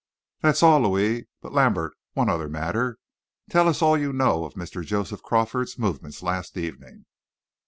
[0.41, 1.27] "That's all, Louis....
[1.41, 2.97] But, Lambert, one other matter.
[3.51, 4.83] Tell us all you know of Mr.
[4.83, 7.05] Joseph Crawford's movements last evening."